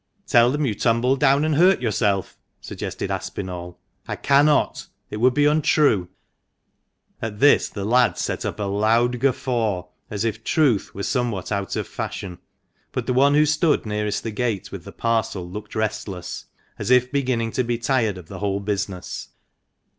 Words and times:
"Tell 0.25 0.51
them 0.51 0.65
you 0.65 0.73
tumbled 0.73 1.19
down 1.19 1.45
and 1.45 1.53
hurt 1.57 1.79
yourself," 1.79 2.35
suggested 2.59 3.11
Aspinall." 3.11 3.79
I 4.07 4.15
cannot; 4.15 4.87
it 5.11 5.17
would 5.17 5.35
be 5.35 5.45
untrue!" 5.45 6.09
At 7.21 7.39
this 7.39 7.69
the 7.69 7.85
lads 7.85 8.19
set 8.19 8.43
up 8.43 8.59
a 8.59 8.63
loud 8.63 9.19
guffaw, 9.19 9.89
as 10.09 10.25
if 10.25 10.43
truth 10.43 10.95
were 10.95 11.03
somewhat 11.03 11.51
out 11.51 11.75
of 11.75 11.87
fashion; 11.87 12.39
but 12.91 13.05
the 13.05 13.13
one 13.13 13.35
who 13.35 13.45
stood 13.45 13.85
nearest 13.85 14.23
the 14.23 14.31
gate 14.31 14.71
with 14.71 14.85
the 14.85 14.91
parcel 14.91 15.47
looked 15.47 15.75
restless, 15.75 16.45
as 16.79 16.89
if 16.89 17.11
beginning 17.11 17.51
to 17.51 17.63
be 17.63 17.77
tired 17.77 18.17
of 18.17 18.27
the 18.27 18.39
whole 18.39 18.59
business. 18.59 19.27